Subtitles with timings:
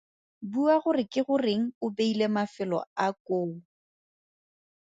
[0.53, 3.47] Bua gore ke goreng o beile mafelo a koo.